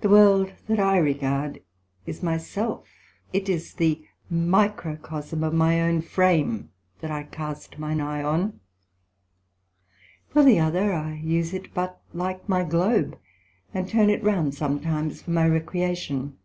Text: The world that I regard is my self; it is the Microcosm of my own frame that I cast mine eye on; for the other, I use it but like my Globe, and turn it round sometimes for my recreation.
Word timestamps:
The 0.00 0.08
world 0.08 0.52
that 0.66 0.80
I 0.80 0.96
regard 0.98 1.62
is 2.06 2.24
my 2.24 2.36
self; 2.38 2.88
it 3.32 3.48
is 3.48 3.74
the 3.74 4.04
Microcosm 4.28 5.44
of 5.44 5.54
my 5.54 5.80
own 5.80 6.02
frame 6.02 6.72
that 7.00 7.08
I 7.08 7.22
cast 7.22 7.78
mine 7.78 8.00
eye 8.00 8.20
on; 8.20 8.58
for 10.30 10.42
the 10.42 10.58
other, 10.58 10.92
I 10.92 11.14
use 11.22 11.54
it 11.54 11.72
but 11.72 12.02
like 12.12 12.48
my 12.48 12.64
Globe, 12.64 13.16
and 13.72 13.88
turn 13.88 14.10
it 14.10 14.24
round 14.24 14.56
sometimes 14.56 15.22
for 15.22 15.30
my 15.30 15.46
recreation. 15.46 16.36